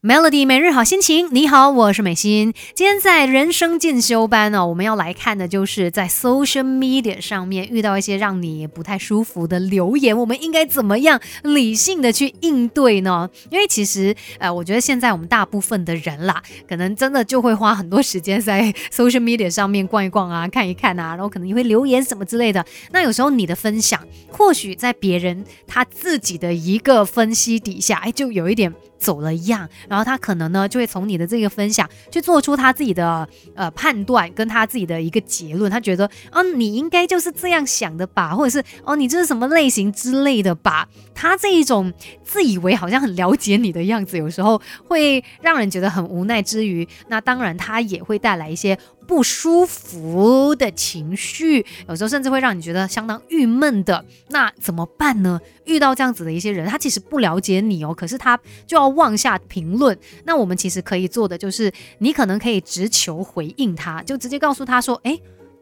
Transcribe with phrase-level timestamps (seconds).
[0.00, 2.54] Melody 每日好心情，你好，我是美心。
[2.72, 13.28] 今天在人生进修班呢，我们要来看的就是在 social media 上面遇到一些让你不太舒服的留言，我们应该怎么样理性的去应对呢？
[13.50, 22.64] 因为其实呃，我觉得现在我们大部分的人啦，可能真的就会花很多时间在 social media 上面逛一逛啊，看一看啊，然后可能也会留言什么之类的。
[22.92, 28.72] 那有时候你的分享，或许在别人他自己的一个分析底下，哎，就有一点。
[28.98, 35.70] 走了样，然后他可能呢就会从你的这个分享去做出他自己的呃判断，跟他自己的一个结论。
[35.70, 40.88] 他觉得，嗯，你应该就是这样想的吧，或者是哦，你这是什么类型之类的吧。
[41.14, 41.92] 他这一种
[42.22, 48.78] 自以为好像很了解你的样子，有时候会让人觉得很无奈之余，那当然他也会带来一些。
[49.08, 54.04] 不舒服的情绪，有时候甚至会让你觉得相当郁闷的。
[54.28, 55.40] 那怎么办呢？
[55.64, 59.98] 遇到这样子的一些人，他其实不了解你哦，可是他就要妄下评论。
[60.24, 65.18] 那我们其实可以做的就是，你可能可以直球回应他，就直接告诉他说：“哎。”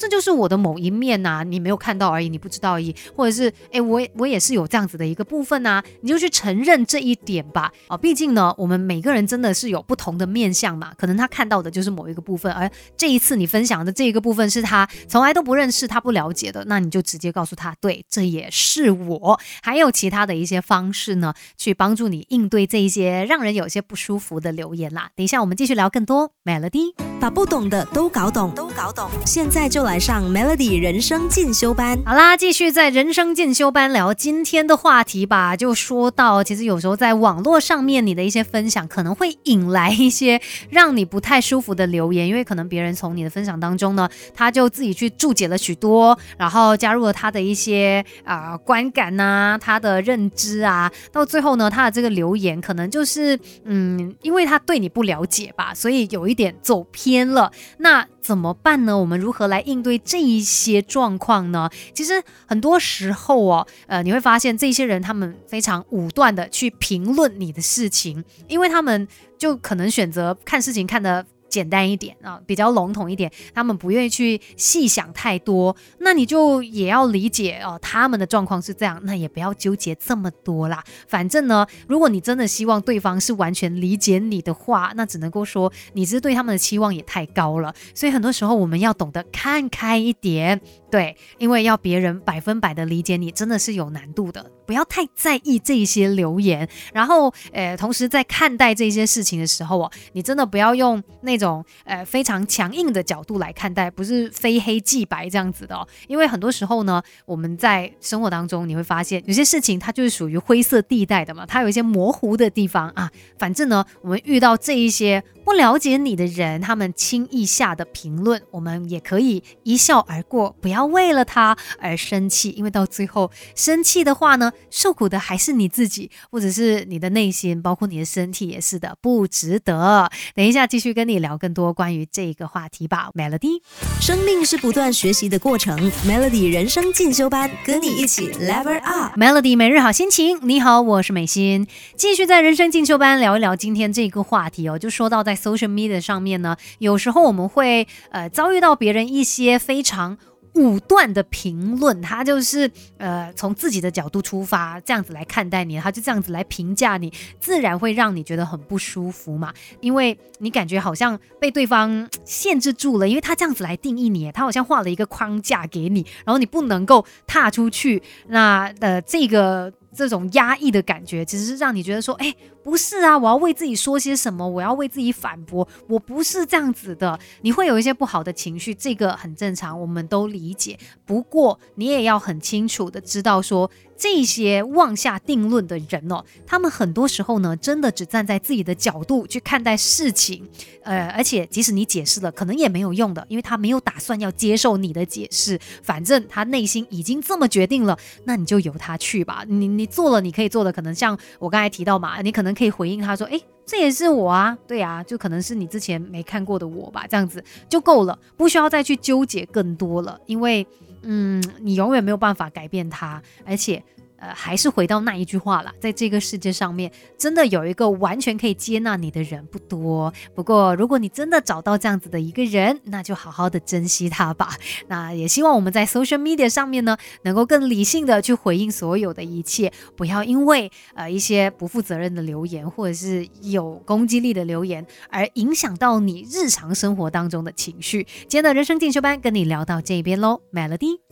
[0.00, 7.70] 这就是我的某一面呐，你没有看到而已，你不知道而已，或者是哎，我我也是有这样子的一个部分呐，你就去承认这一点吧。
[7.86, 19.38] 啊，毕竟呢，我们每个人真的是有不同的面相嘛，可能他看到的就是某一个部分，而这一次你分享的这一个部分是他从来都不认识、他不了解的，那你就直接告诉他，对，这也是我。
[19.62, 25.10] 还有其他的一些方式呢，去帮助你应对这一些让人有些不舒服的留言啦。
[25.14, 30.00] 等一下我们继续聊更多 Melody，把不懂的都搞懂，都搞懂，现在就来。
[30.00, 35.54] 上 Melody 人生进修班，好啦，继续在人生进修班聊今天的话题吧。
[35.54, 40.40] 就说到，其实有时候在网络上面，你的一些分享可能会引来一些
[40.70, 57.52] 让你不太舒服的留言，因为可能别人从你的分享当中呢，他就自己去注解了许多，然后加入了他的一些啊观感呐，他的认知啊，到最后呢，他的这个留言可能就是嗯，因为他对你不了解吧，所以有一点走偏了。
[57.78, 58.96] 那怎么办呢？
[58.98, 61.68] 我们如何来应对这一些状况呢？
[61.94, 69.08] 其实很多时候哦，呃，你会发现这些人他们非常武断的去评论你的事情，因为他们
[69.38, 71.26] 就可能选择看事情看的。
[71.50, 80.82] 简单一点啊，比较笼统一点，他们不愿意去细想太多，那你就也要理解哦，他们的状况是这样，那也不要纠结这么多啦。
[81.08, 87.74] 反正呢，如果你真的希望对方是完全理解你的话，那只能够说你是对他们的期望也太高了。
[87.94, 90.60] 所以很多时候我们要懂得看开一点，
[90.90, 94.50] 对，因为要别人百分百的理解你，真的是有难度的。
[94.66, 105.86] 不要太在意这些留言，然后，呃，同时在看待这些事情的时候哦，你真的不要用那种呃非常强硬的角度来看待，不是非黑即白这样子的哦。
[106.06, 113.10] 因为很多时候呢，我们在生活当中你会发现，有些事情它就是属于灰色地带的嘛，它有一些模糊的地方啊。
[113.38, 115.22] 反正呢，我们遇到这一些。
[115.50, 130.08] 不了解你的人，他们轻易下的评论，我们也可以一笑而过，不要为了他而生气，因为到最后生气的话呢，受苦的还是你自己，或者是你的内心，包括你的身体也是的，不值得。
[130.36, 133.60] 等一下继续跟你聊更多关于这个话题吧，Melody。
[134.00, 135.76] 生命是不断学习的过程
[136.06, 139.18] ，Melody 人生进修班，跟你一起 Level Up。
[139.18, 141.66] Melody 每日好心情，你好，我是美心，
[141.96, 145.39] 继续在人生进修班聊一聊今天这个话题哦，就说到在。
[145.40, 150.18] Social media 上面呢，有时候我们会呃遭遇到别人一些非常
[150.54, 152.68] 武断的评论，他就是
[152.98, 169.72] 呃从自己的角度出发这样子来看待你，他就这样子来评价你，自然会让你觉得很不舒服嘛，因为你感觉好像被对方限制住了，因为他这样子来定义你，他好像画了一个框架给你，然后你不能够踏出去，那呃这个。
[169.94, 177.18] 这种压抑的感觉，其实是让你觉得说，哎，不是啊，我要为自己说些什么，我要为自己反驳，我不是这样子的。
[177.42, 180.78] 你会有一些不好的情绪，这个很正常，我们都理解。
[181.04, 183.70] 不过，你也要很清楚的知道说。
[184.00, 190.48] 这些妄下定论的人哦，他们很多时候呢，真的只站在自己的角度去看待事情，
[190.84, 195.60] 呃，而且即使你解释了，可能也没有用的，因为他没有打算要接受你的解释。
[195.82, 197.94] 反正他内心已经这么决定了，
[198.24, 199.44] 那你就由他去吧。
[199.46, 210.66] 你你做了，你可以做的，可能像我刚才提到嘛，你可能可以回应他说，诶，这也是我啊，对啊，就可能是你之前没看过的我吧，这样子就够了，不需要再去纠结更多了，因为。
[211.02, 213.82] 嗯，你永远没有办法改变他，而且，
[214.20, 220.12] 呃，还是回到那一句话啦，在这个世界上面，真的有一个完全可以接纳你的人不多。
[220.34, 224.50] 不过，如果你真的找到这样子的一个人，那就好好的珍惜他吧。
[224.88, 238.06] 那也希望我们在 social media 上面呢，能够更理性的去回应所有的一切，不要因为呃一些不负责任的留言或者是有攻击力的留言而影响到你日常生活当中的情绪。
[238.28, 241.09] 今天的人生进修班跟你聊到这边喽，Melody。